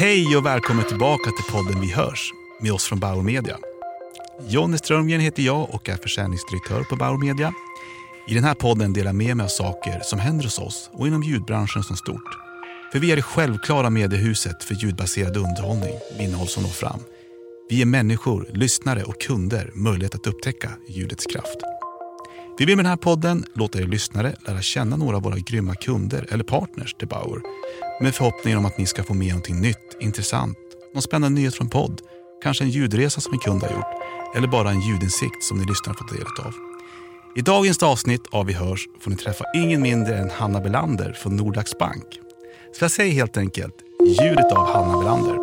[0.00, 3.56] Hej och välkommen tillbaka till podden Vi hörs med oss från Bauer Media.
[4.48, 7.52] Jonny Strömgren heter jag och är försäljningsdirektör på Bauer Media.
[8.28, 11.06] I den här podden delar jag med mig av saker som händer hos oss och
[11.06, 12.38] inom ljudbranschen som stort.
[12.92, 17.00] För vi är det självklara mediehuset för ljudbaserad underhållning med innehåll som når fram.
[17.70, 21.58] Vi ger människor, lyssnare och kunder möjlighet att upptäcka ljudets kraft.
[22.58, 25.74] Vi vill med den här podden låta er lyssnare lära känna några av våra grymma
[25.74, 27.40] kunder eller partners till Bauer
[28.00, 30.58] med förhoppningen om att ni ska få med någonting nytt, intressant,
[30.94, 32.00] någon spännande nyhet från podd,
[32.42, 34.02] kanske en ljudresa som en kund har gjort
[34.36, 36.54] eller bara en ljudinsikt som ni lyssnar fått del av.
[37.36, 41.36] I dagens avsnitt av Vi hörs får ni träffa ingen mindre än Hanna Belander från
[41.36, 42.04] Nordax Bank.
[42.78, 43.74] Så jag säger helt enkelt
[44.20, 45.38] ljudet av Hanna Belander.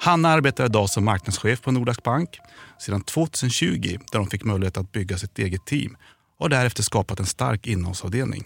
[0.00, 2.38] Hanna arbetar idag som marknadschef på Nordax Bank
[2.78, 5.96] sedan 2020 där hon fick möjlighet att bygga sitt eget team
[6.38, 8.44] och därefter skapat en stark innehållsavdelning.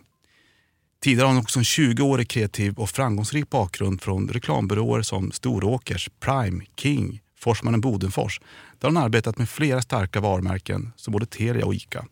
[1.04, 6.64] Tidigare har hon också en 20-årig kreativ och framgångsrik bakgrund från reklambyråer som Storåkers, Prime,
[6.76, 8.40] King, Forsmannen Bodenfors
[8.78, 12.06] där hon arbetat med flera starka varumärken som både Telia och ICA.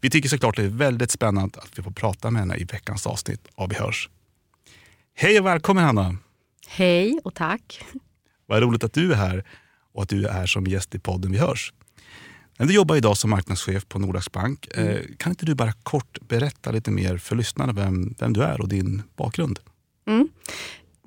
[0.00, 3.06] Vi tycker såklart det är väldigt spännande att vi får prata med henne i veckans
[3.06, 4.08] avsnitt av Vi hörs.
[5.14, 6.16] Hej och välkommen Hanna!
[6.68, 7.84] Hej och tack!
[8.46, 9.44] Vad roligt att du är här
[9.94, 11.72] och att du är här som gäst i podden Vi hörs.
[12.58, 14.68] Du jobbar idag som marknadschef på Nordax Bank.
[14.74, 15.02] Mm.
[15.16, 18.68] Kan inte du bara kort berätta lite mer för lyssnarna vem, vem du är och
[18.68, 19.58] din bakgrund?
[20.06, 20.28] Mm.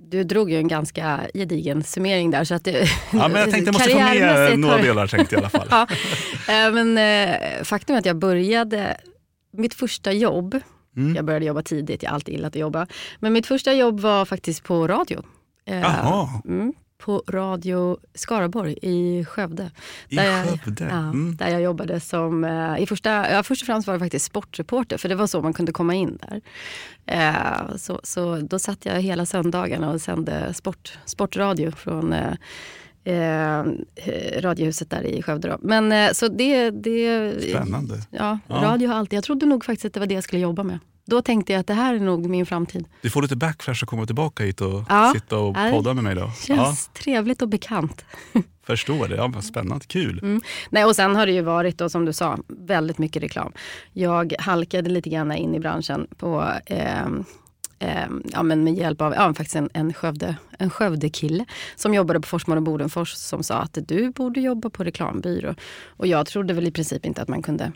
[0.09, 2.43] Du drog ju en ganska gedigen summering där.
[2.43, 5.41] Så att det, ja, men jag tänkte jag måste få med några delar tänkte jag
[5.41, 5.67] i alla fall.
[6.47, 8.97] ja, eh, men, eh, faktum är att jag började,
[9.53, 10.59] mitt första jobb,
[10.97, 11.15] mm.
[11.15, 12.87] jag började jobba tidigt, jag har alltid gillat att jobba.
[13.19, 15.23] Men mitt första jobb var faktiskt på radio.
[15.65, 16.41] Jaha.
[16.45, 19.71] Mm, på Radio Skaraborg i Skövde.
[20.09, 20.83] I där Skövde?
[20.83, 21.35] Jag, mm.
[21.35, 24.97] där jag jobbade som, eh, i första, ja, först och främst var det faktiskt sportreporter
[24.97, 26.41] för det var så man kunde komma in där.
[27.05, 32.33] Eh, så, så då satt jag hela söndagarna och sände sport, sportradio från eh,
[33.03, 33.63] eh,
[34.41, 35.47] Radiohuset där i Skövde.
[35.47, 35.57] Då.
[35.61, 37.33] Men eh, så det, det...
[37.49, 38.01] Spännande.
[38.11, 40.41] Ja, ja, radio har alltid, jag trodde nog faktiskt att det var det jag skulle
[40.41, 40.79] jobba med.
[41.09, 42.87] Då tänkte jag att det här är nog min framtid.
[43.01, 46.15] Du får lite backflash att komma tillbaka hit och ja, sitta och podda med mig
[46.15, 46.31] då.
[46.47, 47.01] Känns ja.
[47.01, 48.05] trevligt och bekant.
[48.63, 49.15] Förstår det.
[49.15, 50.19] Ja, spännande, kul.
[50.19, 50.41] Mm.
[50.69, 53.51] Nej, och sen har det ju varit, då, som du sa, väldigt mycket reklam.
[53.93, 57.05] Jag halkade lite grann in i branschen på eh,
[57.79, 62.19] eh, ja, men med hjälp av ja, faktiskt en, en, Skövde, en Skövdekille som jobbade
[62.19, 65.55] på Forsman och Bodenfors som sa att du borde jobba på reklambyrå.
[65.85, 67.71] Och jag trodde väl i princip inte att man kunde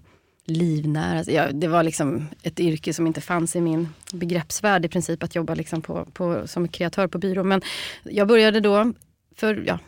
[0.45, 5.23] livnära ja, Det var liksom ett yrke som inte fanns i min begreppsvärld i princip
[5.23, 7.43] att jobba liksom på, på, som kreatör på byrå.
[7.43, 7.61] Men
[8.03, 8.93] jag började då
[9.35, 9.79] för ja,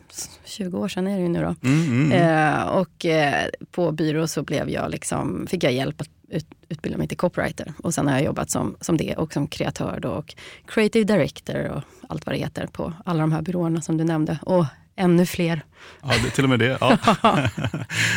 [0.46, 1.56] 20 år sedan är det ju nu då.
[1.68, 2.54] Mm, mm, mm.
[2.54, 6.98] Eh, och eh, på byrå så blev jag liksom, fick jag hjälp att ut, utbilda
[6.98, 7.74] mig till copywriter.
[7.84, 10.36] Och sen har jag jobbat som, som det och som kreatör då, och
[10.66, 14.40] creative director och allt vad det heter på alla de här byråerna som du nämnde.
[14.42, 14.66] Och
[14.96, 15.62] ännu fler.
[16.02, 16.78] Ja, det, till och med det.
[16.82, 16.98] Ja.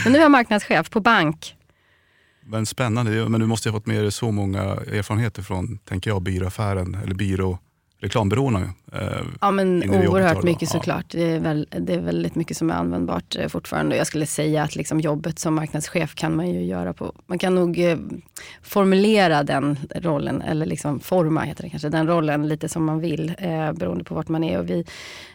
[0.04, 1.56] Men nu är jag marknadschef på bank
[2.47, 6.23] men spännande, men du måste ha fått med dig så många erfarenheter från, tänker jag,
[6.23, 7.59] byråaffären eller byrå
[8.01, 8.71] reklambyråerna.
[8.93, 11.11] Eh, ja men oerhört mycket såklart.
[11.11, 13.97] Det är, väl, det är väldigt mycket som är användbart eh, fortfarande.
[13.97, 17.55] Jag skulle säga att liksom jobbet som marknadschef kan man ju göra på, man kan
[17.55, 17.99] nog eh,
[18.63, 23.34] formulera den rollen, eller liksom forma heter det kanske, den rollen lite som man vill
[23.39, 24.59] eh, beroende på vart man är.
[24.59, 24.84] Och vi,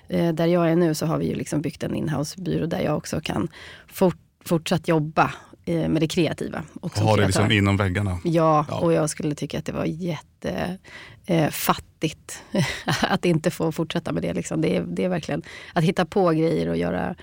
[0.08, 2.98] eh, där jag är nu så har vi ju liksom byggt en inhousebyrå där jag
[2.98, 3.48] också kan
[3.88, 5.32] fort, fortsatt jobba
[5.66, 6.64] med det kreativa.
[6.82, 8.20] Och ha det liksom inom väggarna.
[8.24, 12.66] Ja, ja, och jag skulle tycka att det var jättefattigt eh,
[13.14, 14.34] att inte få fortsätta med det.
[14.34, 14.62] Liksom.
[14.62, 15.42] Det, är, det är verkligen
[15.74, 17.16] att hitta på grejer och göra,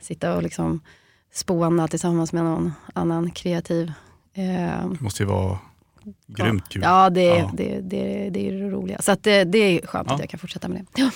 [0.00, 0.80] sitta och liksom
[1.32, 3.92] spåna tillsammans med någon annan kreativ.
[4.34, 5.58] Eh, det måste ju vara
[6.26, 6.82] grymt kul.
[6.82, 7.50] Ja, det, ja.
[7.54, 9.02] Det, det, det, är det roliga.
[9.02, 10.14] Så det, det är skönt ja.
[10.14, 11.02] att jag kan fortsätta med det.
[11.02, 11.10] Ja.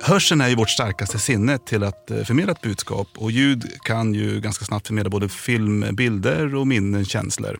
[0.00, 4.14] Hörseln är ju vårt starkaste sinne till att eh, förmedla ett budskap och ljud kan
[4.14, 7.58] ju ganska snabbt förmedla både film, bilder och minnen, känslor.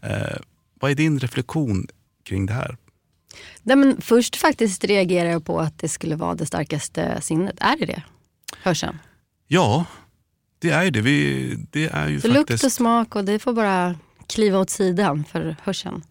[0.00, 0.36] Eh,
[0.80, 1.86] vad är din reflektion
[2.24, 2.76] kring det här?
[3.62, 7.56] Nej, men först faktiskt reagerar jag på att det skulle vara det starkaste sinnet.
[7.60, 8.02] Är det det?
[8.62, 8.98] Hörseln?
[9.46, 9.84] Ja,
[10.58, 11.00] det är det.
[11.00, 12.50] Vi, det är ju för faktiskt...
[12.50, 13.94] Lukt och smak och det får bara
[14.26, 16.02] kliva åt sidan för hörseln.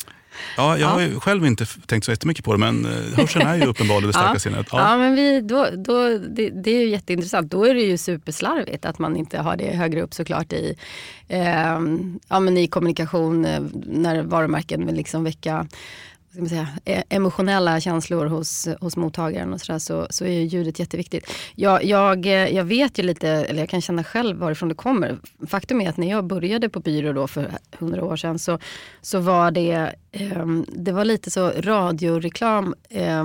[0.57, 3.65] Ja, jag har själv inte tänkt så jättemycket på det, men eh, hörseln är ju
[3.67, 4.39] uppenbarligen det starka ja.
[4.39, 4.67] sinnet.
[4.71, 4.79] Ja.
[4.79, 7.51] ja, men vi, då, då, det, det, är ju jätteintressant.
[7.51, 10.75] Då är det ju superslarvigt att man inte har det högre upp såklart i,
[11.27, 11.79] eh,
[12.27, 15.67] ja, men i kommunikation eh, när varumärken vill liksom väcka
[16.45, 21.31] säga, e- emotionella känslor hos, hos mottagaren och så, där, så, så är ljudet jätteviktigt.
[21.55, 25.17] Jag, jag, jag vet ju lite, eller jag kan känna själv varifrån det kommer.
[25.47, 28.59] Faktum är att när jag började på byrå då för hundra år sedan så,
[29.01, 33.23] så var det, eh, det var lite så radioreklam eh,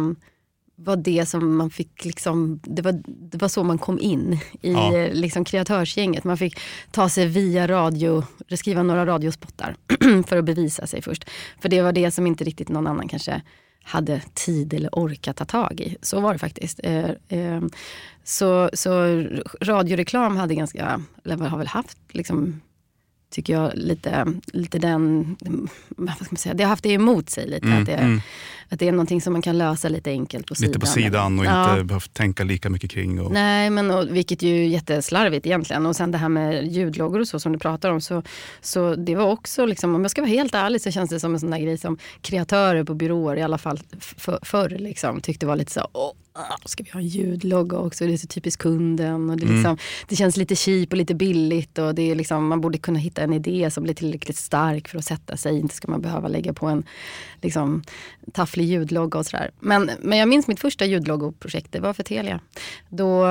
[0.84, 4.72] var det som man fick liksom, det var, det var så man kom in i
[4.72, 5.08] ja.
[5.12, 6.24] liksom kreatörsgänget.
[6.24, 8.24] Man fick ta sig via radio,
[8.56, 9.76] skriva några radiospottar
[10.26, 11.30] för att bevisa sig först.
[11.62, 13.42] För det var det som inte riktigt någon annan kanske
[13.84, 15.96] hade tid eller orkat ta tag i.
[16.02, 16.80] Så var det faktiskt.
[16.82, 17.62] Eh, eh,
[18.24, 19.24] så, så
[19.60, 22.60] radioreklam hade ganska, eller har väl haft liksom
[23.32, 25.36] tycker jag, lite, lite den...
[25.88, 27.66] Vad ska man säga, det har haft det emot sig lite.
[27.66, 28.20] Mm, att, det, mm.
[28.72, 30.68] Att det är någonting som man kan lösa lite enkelt på sidan.
[30.68, 31.72] Lite på sidan och ja.
[31.72, 33.20] inte behövt tänka lika mycket kring.
[33.20, 33.32] Och...
[33.32, 35.86] Nej, men, och, vilket ju är jätteslarvigt egentligen.
[35.86, 38.00] Och sen det här med ljudloggar och så som du pratar om.
[38.00, 38.22] Så,
[38.60, 41.34] så det var också, liksom, om jag ska vara helt ärlig så känns det som
[41.34, 43.80] en sån där grej som kreatörer på byråer, i alla fall
[44.42, 48.06] förr, liksom, tyckte var lite så åh, Ah, ska vi ha en ljudlogga också?
[48.06, 49.30] Det är så typiskt kunden.
[49.30, 49.78] Och det, liksom, mm.
[50.08, 51.78] det känns lite cheap och lite billigt.
[51.78, 54.98] Och det är liksom, man borde kunna hitta en idé som blir tillräckligt stark för
[54.98, 55.58] att sätta sig.
[55.58, 56.84] Inte ska man behöva lägga på en
[57.42, 57.82] liksom,
[58.32, 59.50] tafflig ljudlogga och sådär.
[59.60, 62.40] Men, men jag minns mitt första ljudloggoprojekt, det var för Telia.
[62.88, 63.26] Då,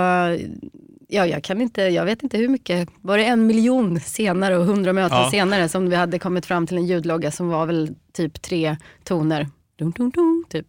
[1.07, 4.66] ja, jag, kan inte, jag vet inte hur mycket, var det en miljon senare och
[4.66, 5.31] hundra möten ja.
[5.31, 9.48] senare som vi hade kommit fram till en ljudlogga som var väl typ tre toner.
[9.75, 10.66] Dun, dun, dun, typ.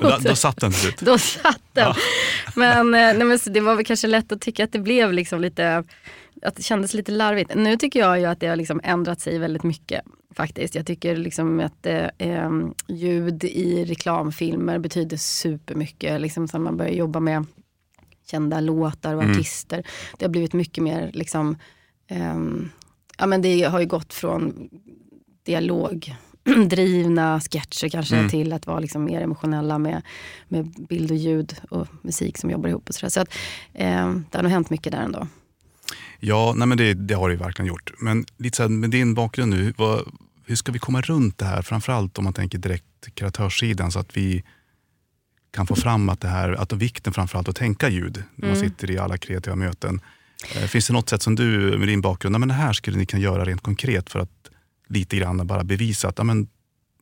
[0.00, 1.00] Då, då satt den slut.
[1.00, 1.84] Då satt den.
[1.84, 1.96] Ja.
[2.56, 5.40] Men, eh, nej, men det var väl kanske lätt att tycka att det blev liksom
[5.40, 5.84] lite,
[6.42, 7.54] att det kändes lite larvigt.
[7.54, 10.02] Nu tycker jag ju att det har liksom ändrat sig väldigt mycket
[10.34, 10.74] faktiskt.
[10.74, 12.50] Jag tycker liksom att eh,
[12.88, 16.20] ljud i reklamfilmer betyder supermycket.
[16.20, 17.46] Liksom så man börjar jobba med
[18.30, 19.36] kända låtar och mm.
[19.36, 19.86] artister.
[20.18, 21.56] Det har blivit mycket mer liksom,
[22.08, 22.40] eh,
[23.18, 24.68] ja men det har ju gått från
[25.42, 26.16] dialog
[26.68, 28.30] drivna sketcher kanske mm.
[28.30, 30.02] till att vara liksom mer emotionella med,
[30.48, 32.88] med bild och ljud och musik som jobbar ihop.
[32.88, 33.28] Och så, så att,
[33.72, 35.28] eh, det har nog hänt mycket där ändå.
[36.20, 37.92] Ja, nej men det, det har det verkligen gjort.
[37.98, 40.02] Men lite så här, med din bakgrund nu, vad,
[40.46, 41.62] hur ska vi komma runt det här?
[41.62, 44.44] Framförallt om man tänker direkt kreatörssidan så att vi
[45.50, 48.70] kan få fram att det här, att vikten framförallt att tänka ljud när man mm.
[48.70, 50.00] sitter i alla kreativa möten.
[50.56, 53.06] Eh, finns det något sätt som du med din bakgrund, men det här skulle ni
[53.06, 54.50] kunna göra rent konkret för att
[54.88, 56.48] lite grann bara bevisa att amen,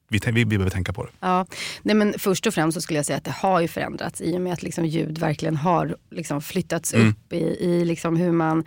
[0.08, 1.10] vi, vi, vi behöver tänka på det.
[1.20, 1.46] Ja.
[1.82, 4.36] Nej, men först och främst så skulle jag säga att det har ju förändrats i
[4.36, 7.08] och med att liksom ljud verkligen har liksom flyttats mm.
[7.08, 8.64] upp i, i liksom hur man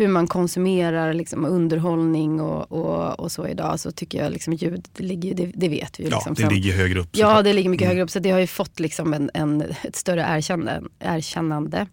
[0.00, 4.88] hur man konsumerar liksom underhållning och, och, och, så idag så tycker jag liksom ljud,
[4.96, 6.10] det, ligger, det, det vet vi ju.
[6.10, 7.08] Ja, liksom, det som, ligger högre upp.
[7.12, 7.90] Ja, det ligger mycket mm.
[7.90, 8.10] högre upp.
[8.10, 10.82] Så det har ju fått liksom en, en, ett större erkännande.
[10.98, 11.86] erkännande.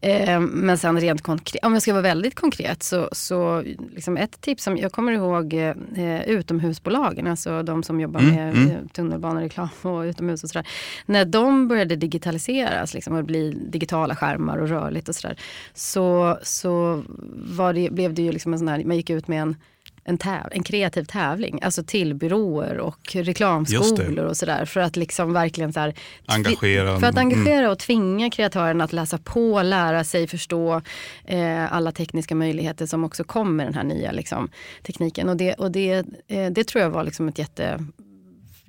[0.00, 3.64] Eh, men sen rent konkret, om jag ska vara väldigt konkret så, så
[3.94, 8.34] liksom ett tips som jag kommer ihåg eh, utomhusbolagen, alltså de som jobbar mm.
[8.34, 8.88] med mm.
[8.88, 10.68] tunnelbanereklam och utomhus och sådär.
[11.06, 15.36] När de började digitaliseras liksom, och bli digitala skärmar och rörligt och sådär.
[15.74, 17.02] Så, så
[17.50, 19.56] var det, blev det ju liksom en sån här, man gick ut med en,
[20.04, 24.64] en, täv, en kreativ tävling, alltså till byråer och reklamskolor och sådär.
[24.64, 25.94] För att liksom verkligen så här,
[26.26, 27.00] engagera.
[27.00, 27.70] För att engagera mm.
[27.70, 30.82] och tvinga kreatörerna att läsa på, lära sig, förstå
[31.24, 34.48] eh, alla tekniska möjligheter som också kom med den här nya liksom,
[34.82, 35.28] tekniken.
[35.28, 37.80] Och det, och det, eh, det tror jag var liksom ett jätte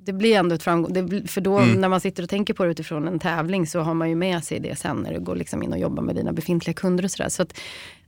[0.06, 0.94] det blir ändå ett framgång.
[0.94, 1.82] Det, för då mm.
[1.82, 4.44] när man sitter och tänker på det utifrån en tävling så har man ju med
[4.44, 7.12] sig det sen när du går liksom in och jobbar med dina befintliga kunder och
[7.12, 7.30] sådär.
[7.30, 7.60] Så att,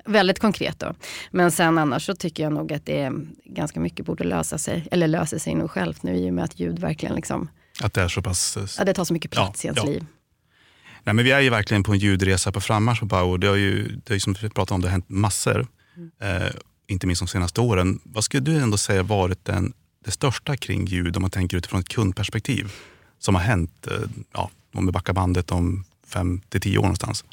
[0.05, 0.93] väldigt konkret då.
[1.31, 3.13] Men sen annars så tycker jag nog att det är
[3.45, 6.59] ganska mycket borde lösa sig, eller löser sig nog självt nu i och med att
[6.59, 7.49] ljud verkligen liksom...
[7.81, 8.57] Att det är så pass...
[8.77, 9.91] Ja, det tar så mycket plats ja, i ens ja.
[9.93, 10.05] liv.
[11.03, 13.37] Nej, men vi är ju verkligen på en ljudresa på frammarsch på Bauer.
[13.37, 15.67] Det har ju, det är som vi pratade om, det har hänt massor.
[15.97, 16.41] Mm.
[16.43, 16.51] Eh,
[16.87, 17.99] inte minst de senaste åren.
[18.03, 19.73] Vad skulle du ändå säga varit den
[20.05, 22.71] det största kring ljud om man tänker utifrån ett kundperspektiv
[23.19, 27.25] som har hänt, eh, ja, om vi backar bandet om fem till tio år någonstans?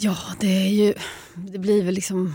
[0.00, 0.94] Ja, det är ju,
[1.34, 2.34] det blir väl liksom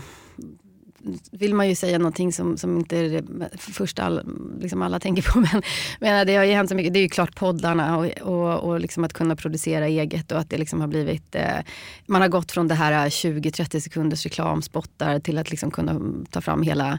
[1.30, 4.22] vill man ju säga någonting som, som inte är det första all,
[4.60, 5.38] liksom alla tänker på.
[5.52, 5.62] Men,
[6.00, 6.92] men det har ju hänt så mycket.
[6.92, 10.50] Det är ju klart poddarna och, och, och liksom att kunna producera eget och att
[10.50, 11.34] det liksom har blivit...
[11.34, 11.58] Eh,
[12.06, 16.62] man har gått från det här 20-30 sekunders reklamspottar till att liksom kunna ta fram
[16.62, 16.98] hela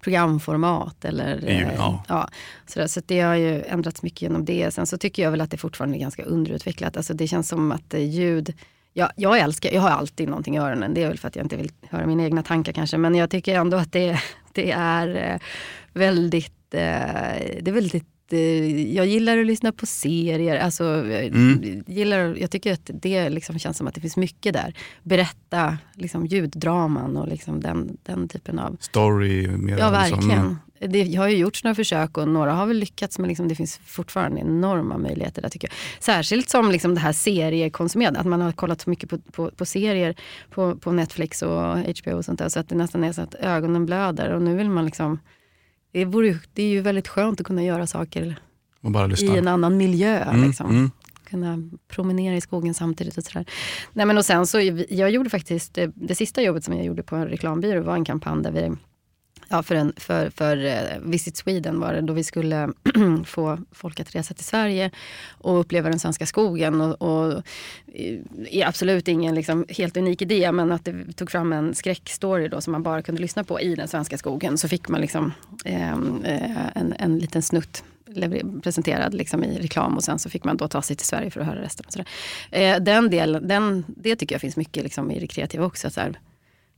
[0.00, 1.04] programformat.
[1.04, 2.04] Eller, eh, ja.
[2.08, 2.28] ja
[2.66, 2.86] sådär.
[2.86, 4.74] Så det har ju ändrats mycket genom det.
[4.74, 6.96] Sen så tycker jag väl att det fortfarande är ganska underutvecklat.
[6.96, 8.54] Alltså det känns som att eh, ljud
[8.92, 10.94] jag, jag älskar, jag har alltid någonting i öronen.
[10.94, 12.98] Det är väl för att jag inte vill höra mina egna tankar kanske.
[12.98, 14.18] Men jag tycker ändå att det,
[14.52, 15.40] det är eh,
[15.92, 18.06] väldigt, det är väldigt
[18.92, 20.56] jag gillar att lyssna på serier.
[20.56, 21.82] Alltså, mm.
[21.86, 24.74] gillar, jag tycker att det liksom känns som att det finns mycket där.
[25.02, 28.76] Berätta liksom, ljuddraman och liksom den, den typen av...
[28.80, 29.48] Story.
[29.48, 30.28] Mer ja, liksom.
[30.28, 30.56] verkligen.
[30.88, 33.80] Det har ju gjorts några försök och några har väl lyckats men liksom det finns
[33.86, 36.02] fortfarande enorma möjligheter där tycker jag.
[36.02, 39.64] Särskilt som liksom det här seriekonsumerande, att man har kollat så mycket på, på, på,
[39.66, 40.14] serier
[40.50, 43.34] på, på Netflix och HBO och sånt där så att det nästan är så att
[43.34, 45.18] ögonen blöder och nu vill man liksom
[45.92, 48.36] det, vore, det är ju väldigt skönt att kunna göra saker
[49.20, 50.18] i en annan miljö.
[50.18, 50.70] Mm, liksom.
[50.70, 50.90] mm.
[51.24, 53.46] Kunna promenera i skogen samtidigt och sådär.
[53.92, 57.02] Nej, men och sen så, jag gjorde faktiskt, det, det sista jobbet som jag gjorde
[57.02, 58.72] på en reklambyrå var en kampanj där vi
[59.52, 62.68] Ja, för, en, för, för eh, Visit Sweden var det då vi skulle
[63.24, 64.90] få folk att resa till Sverige
[65.30, 66.80] och uppleva den svenska skogen.
[66.80, 67.42] Och, och
[67.94, 68.18] eh,
[68.50, 72.60] är absolut ingen liksom, helt unik idé men att det tog fram en skräckstory då
[72.60, 74.58] som man bara kunde lyssna på i den svenska skogen.
[74.58, 75.32] Så fick man liksom,
[75.64, 77.84] ehm, eh, en, en liten snutt
[78.62, 81.40] presenterad liksom i reklam och sen så fick man då ta sig till Sverige för
[81.40, 81.86] att höra resten.
[81.86, 82.04] Och så
[82.56, 85.90] eh, den del, den, det tycker jag finns mycket liksom i det kreativa också.
[85.90, 86.18] Så här,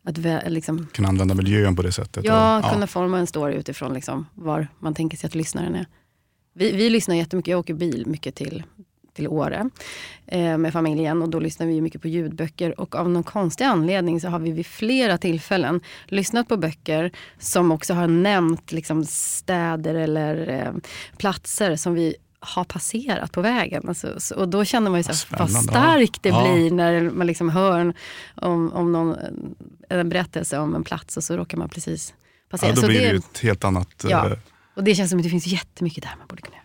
[0.04, 0.18] att
[0.52, 2.24] liksom, kunna använda miljön på det sättet?
[2.24, 2.72] Ja, och, ja.
[2.72, 5.86] kunna forma en story utifrån liksom, var man tänker sig att lyssnaren är.
[6.54, 8.62] Vi, vi lyssnar jättemycket, jag åker bil mycket till,
[9.14, 9.70] till Åre
[10.26, 14.20] eh, med familjen och då lyssnar vi mycket på ljudböcker och av någon konstig anledning
[14.20, 19.94] så har vi vid flera tillfällen lyssnat på böcker som också har nämnt liksom, städer
[19.94, 20.72] eller eh,
[21.16, 22.14] platser som vi
[22.46, 23.88] har passerat på vägen.
[23.88, 26.42] Alltså, så, och då känner man ju så vad starkt det ja.
[26.42, 27.94] blir när man liksom hör
[28.34, 29.16] om, om någon,
[29.88, 32.14] en berättelse om en plats och så råkar man precis
[32.50, 32.70] passera.
[32.70, 34.04] Ja, då blir det, ju ett helt annat...
[34.08, 34.38] Ja, eh,
[34.74, 36.64] och det känns som att det finns jättemycket där man borde kunna göra.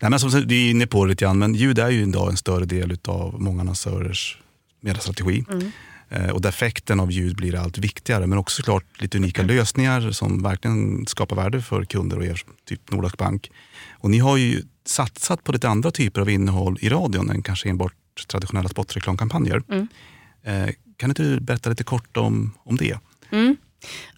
[0.00, 2.36] Nej, men som du är inne på lite grann, men ljud är ju idag en
[2.36, 4.38] större del av många annonsörers
[4.80, 5.44] mediastrategi.
[5.50, 5.72] Mm.
[6.08, 8.26] Eh, och där effekten av ljud blir allt viktigare.
[8.26, 9.56] Men också såklart lite unika mm.
[9.56, 13.50] lösningar som verkligen skapar värde för kunder och er, typ Nordax Bank.
[13.90, 17.68] Och ni har ju satsat på lite andra typer av innehåll i radion än kanske
[17.68, 17.94] enbart
[18.28, 19.62] traditionella spotreklamkampanjer.
[19.68, 19.88] Mm.
[20.42, 22.98] Eh, kan inte du berätta lite kort om, om det?
[23.30, 23.56] Mm.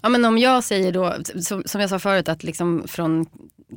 [0.03, 3.27] Ja, men om jag säger då, som, som jag sa förut, att liksom från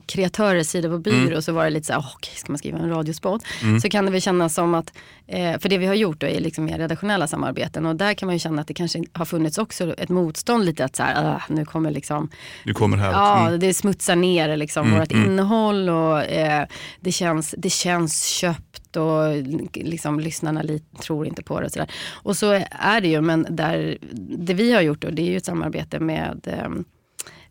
[0.06, 1.42] kreatörers sida på byrå mm.
[1.42, 3.44] så var det lite så här, okay, ska man skriva en radiospot?
[3.62, 3.80] Mm.
[3.80, 4.94] Så kan det väl kännas som att,
[5.28, 8.28] eh, för det vi har gjort då är liksom mer redaktionella samarbeten och där kan
[8.28, 11.36] man ju känna att det kanske har funnits också ett motstånd lite att så här,
[11.36, 12.30] uh, nu kommer liksom,
[12.64, 13.12] du kommer här.
[13.12, 13.60] Ja, mm.
[13.60, 15.00] det smutsar ner liksom mm.
[15.00, 15.26] vårt mm.
[15.26, 16.66] innehåll och eh,
[17.00, 19.36] det, känns, det känns köpt och
[19.74, 20.64] liksom lyssnarna
[21.02, 21.92] tror inte på det och sådär.
[22.12, 23.98] Och så är det ju, men där,
[24.38, 26.48] det vi har gjort då, det är ju ett samarbete med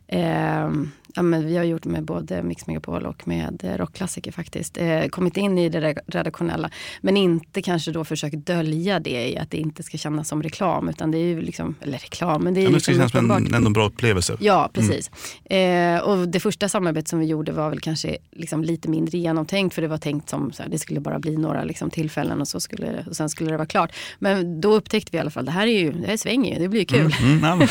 [0.09, 0.71] eh
[1.15, 4.79] ja, men vi har gjort med både Mix Megapol och med eh, rockklassiker faktiskt.
[4.79, 6.71] Eh, kommit in i det redaktionella.
[7.01, 10.89] Men inte kanske då försökt dölja det i att det inte ska kännas som reklam.
[10.89, 13.09] Utan det är ju liksom, eller reklam, men det är ja, men det ska liksom
[13.09, 14.37] kännas som en, ändå bra upplevelse.
[14.41, 14.71] Ja, mm.
[14.73, 15.11] precis.
[15.45, 15.97] Mm.
[15.97, 19.75] Eh, och det första samarbetet som vi gjorde var väl kanske liksom lite mindre genomtänkt.
[19.75, 22.49] För det var tänkt som så här, det skulle bara bli några liksom, tillfällen och,
[22.49, 23.93] så skulle, och sen skulle det vara klart.
[24.19, 26.59] Men då upptäckte vi i alla fall, det här är ju, det här svänger ju,
[26.59, 27.15] det blir ju kul.
[27.23, 27.59] Mm, mm,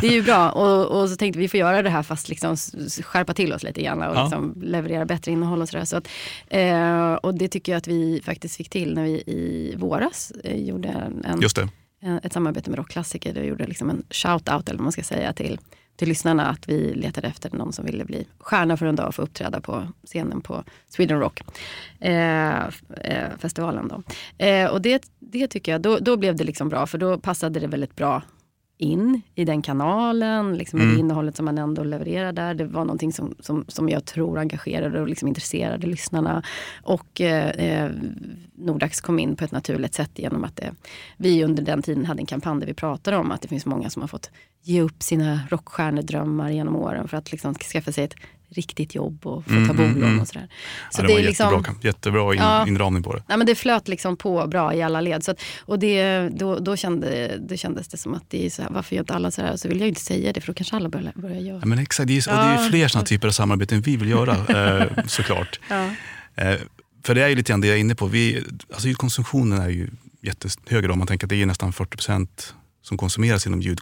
[0.00, 0.50] det är ju bra.
[0.50, 2.56] Och, och så tänkte vi, vi får göra det här fast liksom
[3.02, 4.22] skärpa till oss lite grann och ja.
[4.22, 5.84] liksom leverera bättre innehåll och sådär.
[5.84, 6.08] Så att,
[6.46, 10.56] eh, och det tycker jag att vi faktiskt fick till när vi i våras eh,
[10.56, 11.40] gjorde en, en,
[12.22, 13.34] ett samarbete med rockklassiker.
[13.34, 15.58] Där vi gjorde liksom en shout-out, eller vad man ska säga, till,
[15.96, 19.14] till lyssnarna att vi letade efter någon som ville bli stjärna för en dag och
[19.14, 21.42] få uppträda på scenen på Sweden Rock
[21.98, 23.88] eh, eh festivalen.
[23.88, 24.02] Då.
[24.44, 27.60] Eh, och det, det tycker jag, då, då blev det liksom bra för då passade
[27.60, 28.22] det väldigt bra
[28.80, 30.94] in i den kanalen, liksom mm.
[30.94, 32.54] det innehållet som man ändå levererar där.
[32.54, 36.42] Det var någonting som, som, som jag tror engagerade och liksom intresserade lyssnarna.
[36.82, 37.90] Och eh, eh,
[38.54, 40.74] Nordax kom in på ett naturligt sätt genom att det,
[41.16, 43.90] vi under den tiden hade en kampanj där vi pratade om att det finns många
[43.90, 44.30] som har fått
[44.62, 48.14] ge upp sina rockstjärnedrömmar genom åren för att liksom skaffa sig ett
[48.50, 50.48] riktigt jobb och få ta mm, bolån mm, och sådär.
[50.90, 53.22] Så ja, det, det var liksom, jättebra, jättebra in, ja, inramning på det.
[53.26, 55.24] Ja, men det flöt liksom på bra i alla led.
[55.24, 58.62] Så att, och det, då, då, kände, då kändes det som att det är så
[58.62, 59.56] här, varför gör inte alla så här?
[59.56, 61.58] Så vill jag inte säga det för då kanske alla börjar, börjar göra.
[61.62, 64.08] Ja, men exakt, det är, och det är fler sådana typer av samarbeten vi vill
[64.08, 64.34] göra
[64.78, 65.60] eh, såklart.
[66.34, 66.54] Eh,
[67.02, 68.06] för det är ju lite grann det jag är inne på.
[68.06, 69.90] Vi, alltså ljudkonsumtionen är ju
[70.22, 73.80] jättehög om man tänker att det är nästan 40 procent som konsumeras inom ljud,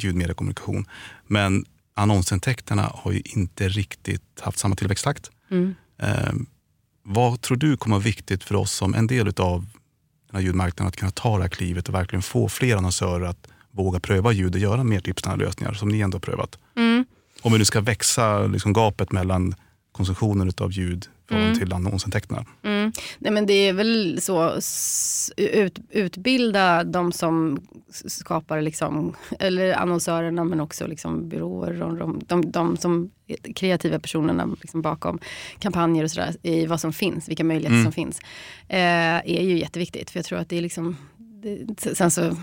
[0.00, 0.86] ljudmediekommunikation.
[1.26, 1.64] Men
[1.94, 5.30] annonsintäkterna har ju inte riktigt haft samma tillväxttakt.
[5.50, 5.74] Mm.
[5.98, 6.32] Eh,
[7.02, 9.66] vad tror du kommer vara viktigt för oss som en del av
[10.30, 13.48] den här ljudmarknaden att kunna ta det här klivet och verkligen få fler annonsörer att
[13.70, 16.58] våga pröva ljud och göra mer tipsnära lösningar som ni ändå har prövat?
[16.76, 17.04] Mm.
[17.42, 19.54] Om vi nu ska växa liksom gapet mellan
[19.98, 21.54] konsumtionen av ljud mm.
[21.58, 22.44] till annonsintäkterna.
[22.62, 22.92] Mm.
[23.18, 24.52] Nej, men det är väl så,
[25.36, 32.50] ut, utbilda de som skapar, liksom, eller annonsörerna men också liksom byråer och de, de,
[32.50, 33.10] de som
[33.54, 35.18] kreativa personerna liksom bakom
[35.58, 37.84] kampanjer och sådär i vad som finns, vilka möjligheter mm.
[37.84, 38.20] som finns.
[38.68, 42.36] Eh, är ju jätteviktigt för jag tror att det är liksom, det, sen så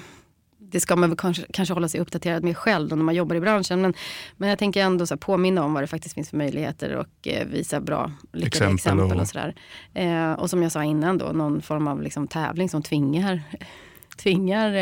[0.72, 3.40] det ska man väl kanske, kanske hålla sig uppdaterad med själv när man jobbar i
[3.40, 3.82] branschen.
[3.82, 3.94] Men,
[4.38, 7.48] men jag tänker ändå så påminna om vad det faktiskt finns för möjligheter och eh,
[7.48, 9.16] visa bra lyckade Exempel exempel.
[9.18, 9.56] och- och, sådär.
[9.94, 13.42] Eh, och som jag sa innan då, någon form av liksom, tävling som tvingar
[14.18, 14.74] tvingar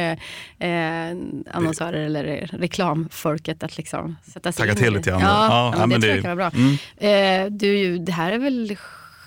[0.60, 1.18] eh, eh,
[1.52, 5.20] annonsörer eller reklamfolket att liksom sätta sig Tagga in till lite det.
[5.20, 5.22] grann.
[5.22, 6.60] Ja, Ja, ja, men det, det- tror jag kan vara bra.
[6.98, 7.46] Mm.
[7.48, 8.78] Eh, du, det här är väl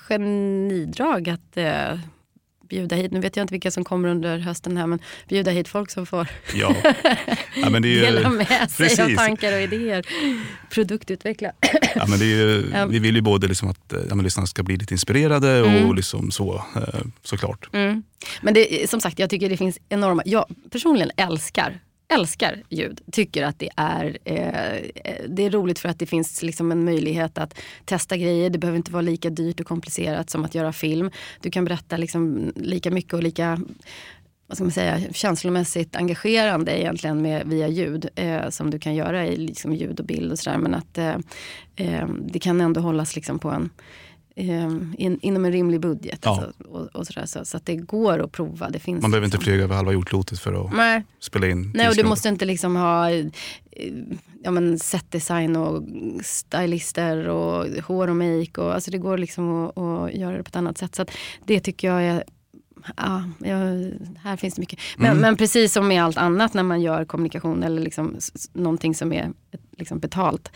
[0.09, 1.99] genidrag att eh,
[2.69, 5.69] bjuda hit, nu vet jag inte vilka som kommer under hösten här, men bjuda hit
[5.69, 6.75] folk som får Ja.
[7.57, 10.07] ja, men det är dela ju, med sig av tankar och idéer.
[10.71, 11.53] Produktutveckla.
[11.95, 12.87] ja, men det ju, Ja.
[12.87, 15.87] vi vill ju både liksom att eh, ja, lyssnarna ska bli lite inspirerade Mm.
[15.87, 17.69] och liksom så, eh, såklart.
[17.73, 18.03] Mm.
[18.41, 20.23] Men det, som sagt, jag tycker det finns enorma...
[20.27, 23.01] Jag personligen älskar älskar ljud.
[23.13, 26.85] Tycker att det är, eh, eh, det är roligt för att det finns liksom en
[26.85, 28.51] möjlighet att testa grejer.
[28.51, 31.11] Det behöver inte vara lika dyrt och komplicerat som att göra film.
[31.41, 33.61] Du kan berätta liksom lika mycket och lika
[34.47, 39.27] vad ska man säga, känslomässigt engagerande egentligen med, via ljud eh, som du kan göra
[39.27, 40.59] i liksom ljud och bild och sådär.
[40.59, 41.17] Men att eh,
[41.77, 43.71] eh, det kan ändå hållas liksom på en eh,
[44.37, 46.19] in, inom en rimlig budget.
[46.23, 46.31] Ja.
[46.31, 48.71] Alltså, och, och sådär, så, så att det går att prova.
[48.71, 49.51] Det finns Man behöver inte liksom.
[49.51, 51.73] flyga över halva jordklotet för att Nej, spela in.
[51.75, 53.27] Nej och du måste inte liksom ha eh,
[54.43, 55.83] ja, setdesign och
[56.23, 58.61] stylister och hår och make.
[58.61, 60.95] Och, alltså det går liksom att, att göra det på ett annat sätt.
[60.95, 61.05] Så
[61.45, 62.25] det tycker jag är
[62.97, 63.57] Ja, ja,
[64.23, 64.79] här finns det mycket.
[64.97, 65.21] Men, Mm.
[65.23, 68.17] men precis som med allt annat när man gör kommunikation eller liksom,
[68.53, 69.33] någonting som är
[69.77, 70.51] liksom betalt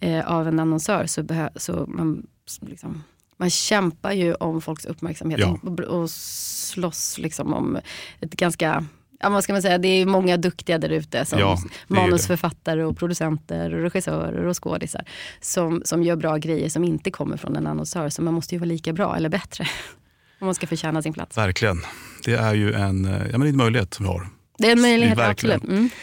[0.00, 2.26] eh, av en annonsör så, så man,
[2.60, 3.02] liksom,
[3.42, 5.58] man kämpar ju om folks uppmärksamhet Ja.
[5.62, 7.78] och, och slåss liksom om
[8.20, 8.84] ett ganska
[9.20, 11.52] Ja, vad ska man säga, det är många duktiga där ute som Ja,
[11.88, 15.04] är manusförfattare och producenter och regissörer och skådisar
[15.40, 18.08] som, som gör bra grejer som inte kommer från en annonsör.
[18.08, 19.64] Så man måste ju vara lika bra eller bättre
[20.40, 21.38] om man ska förtjäna sin plats.
[21.38, 21.80] Verkligen.
[22.24, 24.28] Det är ju en, eh, ja, men det är en möjlighet som vi har.
[24.58, 25.56] Det är en möjlighet, Verkligen.
[25.56, 25.78] absolut.
[25.78, 25.90] Mm.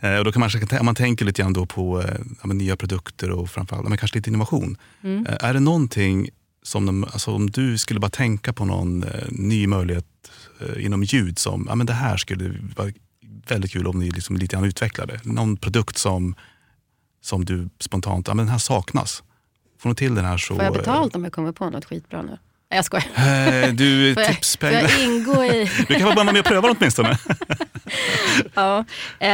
[0.00, 0.50] Eh, och då kan man,
[0.80, 2.06] om man tänker lite grann då på eh,
[2.42, 4.76] ja, nya produkter och framförallt men kanske lite innovation.
[5.02, 5.26] Mm.
[5.40, 6.28] Är det någonting
[6.66, 10.06] som, de, alltså om du skulle bara tänka på någon eh, ny möjlighet
[10.60, 12.90] eh, inom ljud som, ja men det här skulle vara
[13.48, 15.20] väldigt kul om ni liksom lite grann utvecklade.
[15.24, 16.34] Någon produkt som,
[17.22, 19.22] som du spontant, ja men den här saknas.
[19.80, 20.54] Får du till den här så...
[20.54, 22.28] Får jag betalt om jag kommer på något skitbra nu?
[22.28, 22.38] Nej,
[22.78, 23.06] jag skojar.
[23.16, 24.80] Eh, du, Får jag, tipspengar.
[24.82, 25.70] jag ingå i...
[25.88, 27.18] Du kan väl vara med och pröva åtminstone.
[28.54, 28.78] Ja.
[28.78, 29.26] Eh,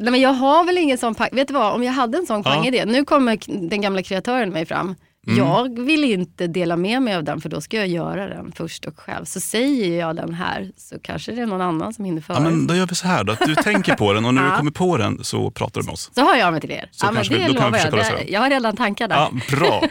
[0.00, 1.14] nej men jag har väl ingen sån.
[1.32, 2.50] Vet du vad, om jag hade en sån Ja.
[2.54, 2.84] pangidé.
[2.86, 3.38] Nu kommer
[3.68, 4.94] den gamla kreatören mig fram.
[5.26, 5.38] Mm.
[5.38, 8.84] Jag vill inte dela med mig av den för då ska jag göra den först
[8.84, 9.24] och själv.
[9.24, 12.36] Så säger jag den här så kanske det är någon annan som hinner före.
[12.36, 14.42] Ja, men då gör vi så här då, att du tänker på den och när
[14.42, 14.56] du Ja.
[14.56, 16.10] kommer på den så pratar du med oss.
[16.14, 16.88] Så har jag mig till er.
[16.90, 17.92] Så ja, men det vi- då kan vi jag.
[17.92, 18.24] Det-.
[18.28, 19.16] Jag har redan tankar där.
[19.16, 19.82] Ja, bra.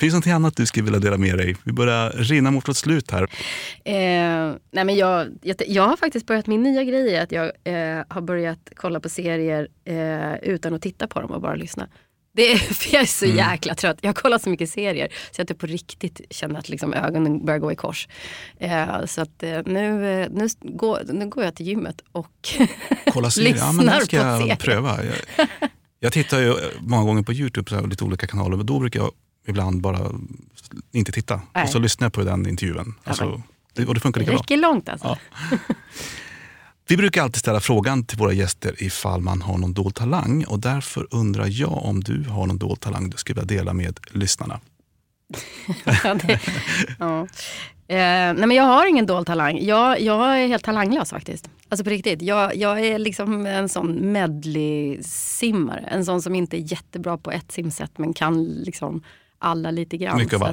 [0.00, 1.56] det någonting annat du skulle vilja dela med dig?
[1.64, 3.22] Vi börjar rinna mot vårt slut här.
[3.84, 7.44] Eh, nej men jag, jag, jag har faktiskt börjat, min nya grej är att jag
[7.44, 11.86] eh, har börjat kolla på serier eh, utan att titta på dem och bara lyssna.
[12.32, 13.36] Det är, för jag är så Mm.
[13.36, 13.98] jäkla trött.
[14.00, 17.58] Jag har kollat så mycket serier så jag på riktigt känner att liksom ögonen börjar
[17.60, 18.08] gå i kors.
[18.58, 22.48] Eh, så att eh, nu, eh, nu, går, nu går jag till gymmet och
[23.12, 23.56] Kolla serier.
[23.56, 24.56] Ja, men det här ska Lyssnar på jag serier.
[24.56, 24.98] pröva.
[25.04, 25.48] Jag,
[26.00, 29.00] jag tittar ju många gånger på Youtube, så här, lite olika kanaler, och då brukar
[29.00, 29.10] jag
[29.46, 30.10] ibland bara
[30.92, 31.40] inte titta.
[31.54, 31.64] Nej.
[31.64, 32.94] Och så lyssnar jag på den intervjun.
[33.04, 33.42] Alltså,
[33.74, 34.40] det, och det funkar det lika bra.
[34.42, 35.18] räcker långt alltså.
[35.50, 35.56] Ja.
[36.90, 40.60] Vi brukar alltid ställa frågan till våra gäster ifall man har någon dold talang och
[40.60, 44.60] därför undrar jag om du har någon dold talang du skulle vilja dela med lyssnarna.
[46.04, 46.40] Ja, det,
[46.98, 47.20] ja.
[47.88, 49.58] Eh, nej men jag har ingen dold talang.
[49.62, 51.50] Jag, jag är helt talanglös faktiskt.
[51.68, 52.22] Alltså på riktigt.
[52.22, 55.84] Jag, jag är liksom en sån medley-simmare.
[55.90, 59.02] En sån som inte är jättebra på ett simsätt men kan liksom
[59.40, 60.18] alla lite grann.
[60.18, 60.46] Mycket av så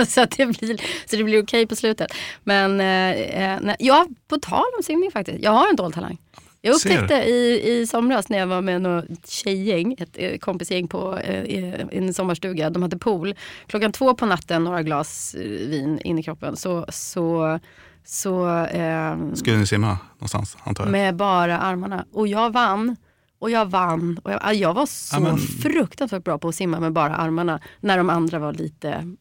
[0.00, 0.76] Att, så, att det blir,
[1.10, 2.14] så det blir okej på slutet.
[2.44, 5.38] Men eh, eh, nej, ja, på tal om simning faktiskt.
[5.42, 6.18] Jag har en dold talang.
[6.60, 11.18] Jag upptäckte i, i somras när jag var med något tjejgäng, ett eh, kompisgäng på
[11.18, 12.70] eh, en sommarstuga.
[12.70, 13.34] De hade pool.
[13.66, 16.56] Klockan två på natten, några glas eh, vin in i kroppen.
[16.56, 17.58] Så, så,
[18.04, 20.90] så eh, Skulle ni simma någonstans antar jag?
[20.92, 22.04] med bara armarna.
[22.12, 22.96] Och jag vann.
[23.44, 24.18] Och jag vann.
[24.22, 27.60] Och jag, jag var så Ja, men- fruktansvärt bra på att simma med bara armarna.
[27.80, 29.14] När de andra var lite...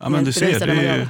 [0.00, 1.08] ja, men du ser, det är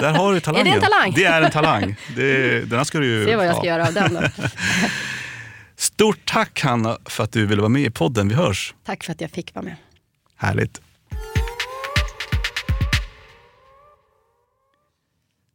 [0.00, 0.74] där har du talangen.
[0.74, 1.12] en talang?
[1.16, 1.96] Det är en talang.
[2.16, 3.24] Det, den här ska du ju...
[3.24, 3.56] Se vad jag ja.
[3.56, 4.20] ska göra av den då.
[5.76, 8.28] Stort tack Hanna för att du ville vara med i podden.
[8.28, 8.74] Vi hörs.
[8.84, 9.76] Tack för att jag fick vara med.
[10.36, 10.80] Härligt.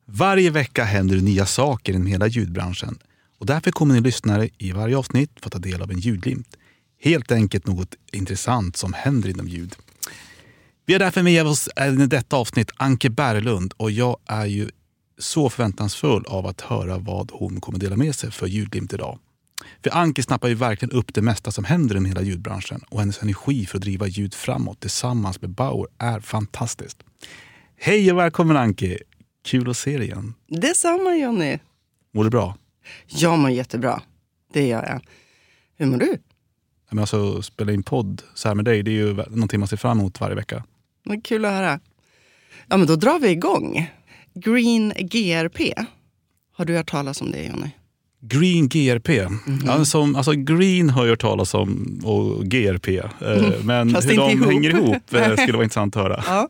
[0.05, 2.99] Varje vecka händer det nya saker inom hela ljudbranschen
[3.39, 6.57] och därför kommer ni lyssnare i varje avsnitt få ta del av en ljudglimt.
[7.01, 9.75] Helt enkelt något intressant som händer inom ljud.
[10.85, 11.69] Vi har därför med oss
[12.01, 14.69] i detta avsnitt Anke Berglund och jag är ju
[15.17, 19.19] så förväntansfull av att höra vad hon kommer dela med sig för ljudglimt idag.
[19.83, 23.21] För Anki snappar ju verkligen upp det mesta som händer i hela ljudbranschen och hennes
[23.21, 27.03] energi för att driva ljud framåt tillsammans med Bauer är fantastiskt.
[27.77, 28.97] Hej och välkommen Anki!
[29.45, 30.33] Kul att se dig igen.
[30.47, 31.59] Detsamma Jonny.
[32.13, 32.55] Mår du bra?
[33.07, 34.01] Jag mår jättebra.
[34.53, 35.01] Det gör jag.
[35.77, 36.17] Hur mår du?
[36.89, 39.77] Men alltså, spela in podd så här med dig, det är ju någonting man ser
[39.77, 40.63] fram emot varje vecka.
[41.03, 41.79] Vad kul att höra.
[42.67, 43.91] Ja, men då drar vi igång.
[44.33, 45.73] Green GRP.
[46.53, 47.69] Har du hört talas om det, Jonny?
[48.21, 49.09] Green GRP.
[49.09, 49.83] Mm -hmm.
[49.83, 52.87] som, alltså green har jag hört talas om och GRP.
[52.87, 53.05] Eh,
[53.63, 54.45] men hur de ihop.
[54.51, 56.23] hänger ihop eh, skulle vara intressant att höra.
[56.27, 56.49] Ja,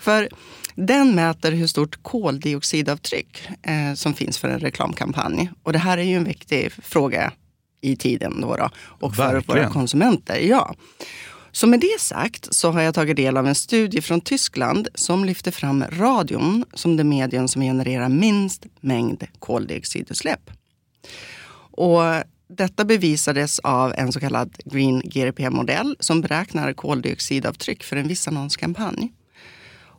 [0.00, 0.28] för
[0.74, 5.50] den mäter hur stort koldioxidavtryck eh, som finns för en reklamkampanj.
[5.62, 7.32] Och det här är ju en viktig fråga
[7.80, 9.60] i tiden då, då och för Verkligen.
[9.60, 10.38] våra konsumenter.
[10.38, 10.74] Ja.
[11.52, 15.24] Så med det sagt så har jag tagit del av en studie från Tyskland som
[15.24, 20.50] lyfter fram radion som det medium som genererar minst mängd koldioxidutsläpp.
[21.70, 22.02] Och
[22.48, 29.12] detta bevisades av en så kallad Green GRP-modell som beräknar koldioxidavtryck för en viss annonskampanj.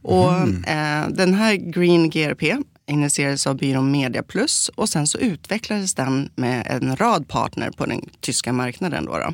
[0.03, 0.63] Och, mm.
[0.63, 6.29] eh, den här Green GRP initierades av byrån Media Plus och sen så utvecklades den
[6.35, 9.05] med en rad partner på den tyska marknaden.
[9.05, 9.33] Då, då.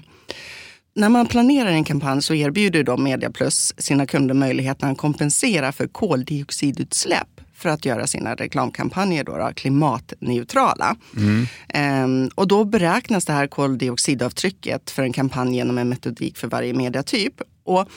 [0.96, 5.72] När man planerar en kampanj så erbjuder då Media Plus sina kunder möjligheten att kompensera
[5.72, 10.96] för koldioxidutsläpp för att göra sina reklamkampanjer då, då klimatneutrala.
[11.18, 11.48] Mm.
[11.70, 16.74] Ehm, och då beräknas det här koldioxidavtrycket för en kampanj genom en metodik för varje
[16.74, 17.42] mediatyp.
[17.64, 17.90] Och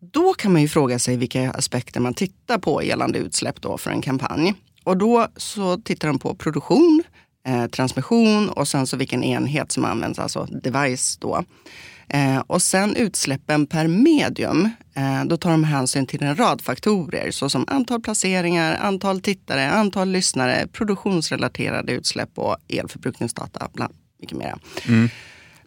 [0.00, 3.90] då kan man ju fråga sig vilka aspekter man tittar på gällande utsläpp då för
[3.90, 4.54] en kampanj.
[4.84, 7.02] Och då så tittar de på produktion,
[7.46, 11.44] eh, transmission och sen så vilken enhet som används, alltså device då.
[12.08, 17.30] Eh, och sen utsläppen per medium, eh, då tar de hänsyn till en rad faktorer
[17.30, 24.58] såsom antal placeringar, antal tittare, antal lyssnare, produktionsrelaterade utsläpp och elförbrukningsdata bland mycket mera.
[24.88, 25.08] Mm.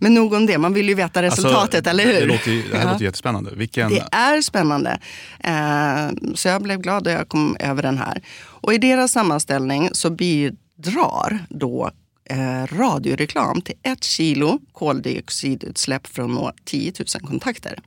[0.04, 2.20] Men nog om det, man vill ju veta alltså, resultatet, alltså, eller hur?
[2.20, 2.92] Det, låter, det här ja.
[2.92, 3.52] låter jättespännande.
[3.56, 3.90] Vilken...
[3.90, 5.00] Det är spännande.
[5.40, 8.22] Eh, så jag blev glad när jag kom över den här.
[8.38, 11.92] Och i deras sammanställning så bidrar då
[12.30, 17.80] eh, radioreklam till ett kilo koldioxidutsläpp från att nå 10 000 kontakter.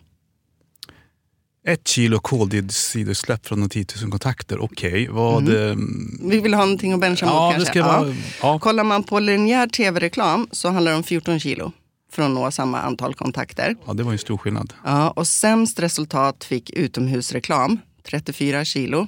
[1.66, 5.10] Ett kilo koldioxidutsläpp från 10 000 kontakter, okej.
[5.10, 5.70] Okay.
[5.70, 6.18] Mm.
[6.22, 7.82] Vi vill ha någonting att bencha mot ja, kanske.
[7.82, 8.58] Vara, ja.
[8.58, 11.72] Kollar man på linjär tv-reklam så handlar det om 14 kilo
[12.14, 13.76] för att nå samma antal kontakter.
[13.86, 14.74] Ja, det var ju stor skillnad.
[14.84, 19.06] Ja, och sämst resultat fick utomhusreklam, 34 kilo.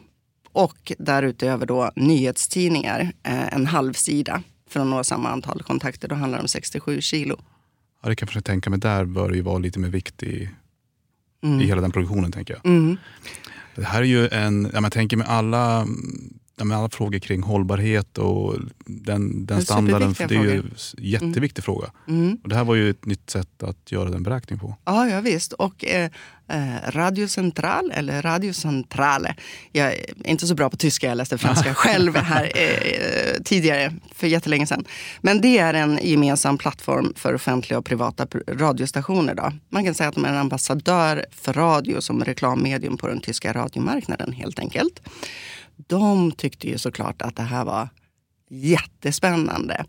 [0.53, 6.09] Och därutöver då nyhetstidningar, eh, en halv sida för att nå samma antal kontakter.
[6.09, 7.37] Då handlar det om 67 kilo.
[8.03, 8.79] Ja, det kan jag tänka mig.
[8.79, 10.51] Där bör det ju vara lite mer vikt i,
[11.45, 11.61] mm.
[11.61, 12.33] i hela den produktionen.
[12.33, 12.67] tänker jag.
[12.67, 12.97] Mm.
[13.75, 15.87] Det här är ju en, jag tänker med alla
[16.65, 18.55] med alla frågor kring hållbarhet och
[18.87, 20.15] den, den standarden.
[20.15, 21.65] För det är ju en jätteviktig mm.
[21.65, 21.91] fråga.
[22.09, 22.39] Mm.
[22.43, 24.77] Och det här var ju ett nytt sätt att göra den beräkningen på.
[24.85, 25.53] Ja, ja visst.
[25.53, 26.11] Och eh,
[26.49, 29.35] eh, Radio Central, eller Radio Centrale.
[29.73, 34.27] Jag är inte så bra på tyska, jag läste franska själv här eh, tidigare, för
[34.27, 34.85] jättelänge sedan.
[35.21, 39.35] Men det är en gemensam plattform för offentliga och privata radiostationer.
[39.35, 39.53] Då.
[39.69, 43.53] Man kan säga att de är en ambassadör för radio som reklammedium på den tyska
[43.53, 45.01] radiomarknaden helt enkelt
[45.77, 47.89] de tyckte ju såklart att det här var
[48.49, 49.85] jättespännande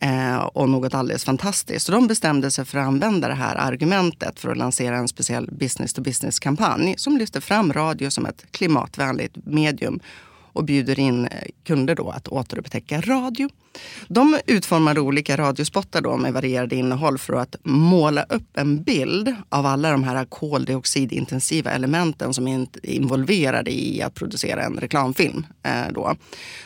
[0.00, 1.86] eh, och något alldeles fantastiskt.
[1.86, 5.50] Så de bestämde sig för att använda det här argumentet för att lansera en speciell
[5.52, 10.00] business-to-business-kampanj som lyfter fram radio som ett klimatvänligt medium
[10.54, 13.48] och bjuder in eh, kunder då att återupptäcka radio.
[14.08, 19.66] De utformade olika radiospottar då med varierade innehåll för att måla upp en bild av
[19.66, 25.46] alla de här koldioxidintensiva elementen som är involverade i att producera en reklamfilm.
[25.62, 26.16] Eh, då.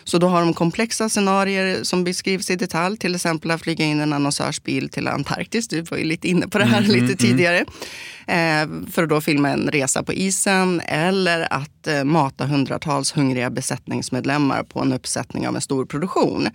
[0.05, 4.01] Så då har de komplexa scenarier som beskrivs i detalj, till exempel att flyga in
[4.01, 5.69] en annonsörsbil till Antarktis.
[5.69, 7.65] Du var ju lite inne på det här mm, lite mm, tidigare.
[8.27, 14.63] Eh, för att då filma en resa på isen eller att mata hundratals hungriga besättningsmedlemmar
[14.63, 16.49] på en uppsättning av en stor produktion.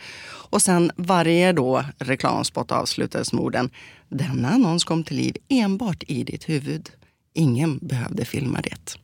[0.52, 3.70] Och sen varje då reklamspot avslutades med orden
[4.10, 6.90] Denna annons kom till liv enbart i ditt huvud.
[7.34, 8.98] Ingen behövde filma det.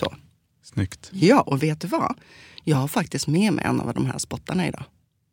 [0.00, 0.14] Så.
[0.62, 1.10] Snyggt.
[1.12, 2.14] Ja, och vet du vad?
[2.64, 4.84] Jag har faktiskt med mig en av de här spottarna idag.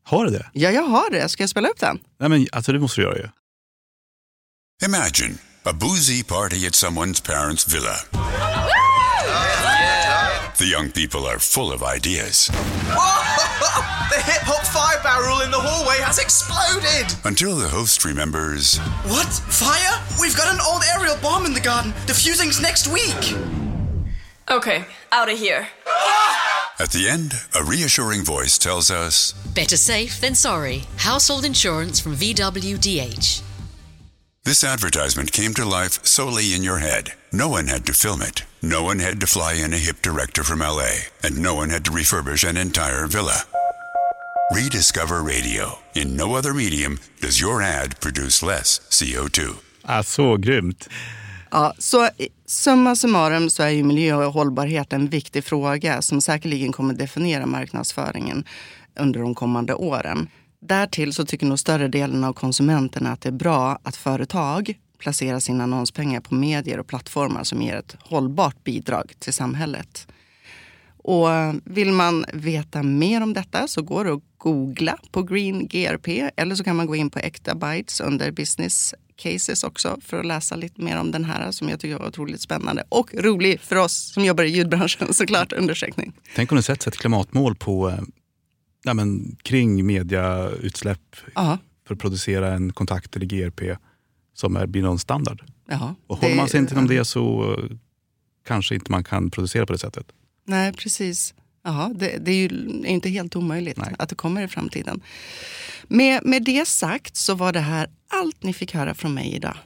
[0.03, 0.49] Har du det?
[0.53, 1.29] Ja, jag har det.
[1.29, 1.99] Ska jag spela upp den?
[2.19, 3.29] Nej, men alltså det måste du göra ju.
[4.86, 7.95] Imagine a boozy party at someone's parents' villa.
[10.63, 12.47] The young people are full of ideas.
[12.47, 12.56] the
[14.23, 17.13] hip hop fire barrel in the hallway has exploded!
[17.26, 18.78] Until the host remembers.
[19.12, 19.28] What?
[19.28, 20.02] Fire?
[20.21, 21.93] We've got an old aerial bomb in the garden.
[22.08, 23.36] The fusing's next week.
[24.49, 25.67] Okay, out of here.
[26.80, 30.84] At the end, a reassuring voice tells us Better safe than sorry.
[30.95, 33.41] Household insurance from VWDH.
[34.45, 37.12] this advertisement came to life solely in your head.
[37.34, 38.45] No one had to film it.
[38.65, 40.91] No one had to fly in a hip director from LA.
[41.23, 43.43] And no one had to refurbish an entire villa.
[44.56, 45.65] Rediscover radio.
[45.93, 49.56] In no other medium does your ad produce less CO2.
[49.84, 50.89] Ah, så grymt.
[51.52, 52.10] Ja, så
[52.45, 57.45] summa summarum så är ju miljö och hållbarhet en viktig fråga som säkerligen kommer definiera
[57.45, 58.43] marknadsföringen
[58.99, 60.30] under de kommande åren.
[60.62, 65.39] Därtill så tycker nog större delen av konsumenterna att det är bra att företag placerar
[65.39, 70.07] sina annonspengar på medier och plattformar som ger ett hållbart bidrag till samhället.
[70.97, 71.27] Och
[71.63, 76.55] vill man veta mer om detta så går det att googla på Green GRP eller
[76.55, 80.55] så kan man gå in på Äkta Bytes under business cases också för att läsa
[80.55, 84.13] lite mer om den här som jag tycker var otroligt spännande och rolig för oss
[84.13, 86.13] som jobbar i ljudbranschen såklart undersökning.
[86.35, 88.01] Tänk om det sätts ett klimatmål på, eh,
[88.83, 93.77] ja, men, kring mediautsläpp Ja, för att producera en kontakt eller GRP
[94.33, 95.43] som är, blir någon standard.
[95.69, 95.95] ja.
[96.07, 97.77] Och håller man sig inte inom det så eh,
[98.47, 100.05] kanske inte man kan producera på det sättet.
[100.45, 101.33] Nej, precis.
[101.63, 103.95] Ja, det, det är ju inte helt omöjligt Nej.
[103.99, 105.01] att det kommer i framtiden.
[105.87, 109.57] Med, med det sagt så var det här allt ni fick höra från mig idag.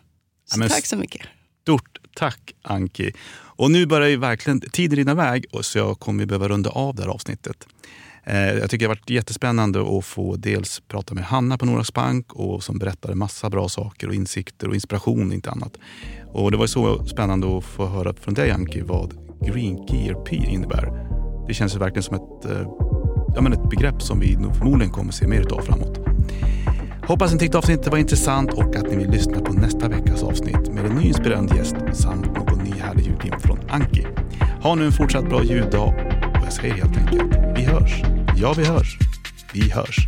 [0.45, 1.21] Så Ja, tack så mycket.
[1.61, 3.11] Stort tack Anki.
[3.31, 6.95] Och nu börjar ju verkligen tiden rinna iväg och så jag kommer behöva runda av
[6.95, 7.67] det här avsnittet.
[8.29, 11.93] Eh, jag tycker det har varit jättespännande att få dels prata med Hanna på Nordax
[11.93, 15.77] Bank och som berättade massa bra saker och insikter och inspiration inte annat.
[16.33, 21.07] Och det var så spännande att få höra från dig Anki vad Green GRP innebär.
[21.47, 22.67] Det känns ju verkligen som ett, eh,
[23.35, 25.99] ja, men ett begrepp som vi nog förmodligen kommer se mer utav framåt.
[27.07, 30.73] Hoppas ni tyckte avsnittet var intressant och att ni vill lyssna på nästa veckas avsnitt
[30.73, 34.05] med en ny inspirerande gäst samt någon ny härlig ljudlim från Anki.
[34.61, 38.16] Ha nu en fortsatt bra ljuddag och jag säger helt enkelt, vi hörs.
[38.39, 38.97] Ja, vi hörs.
[39.53, 40.07] Vi hörs.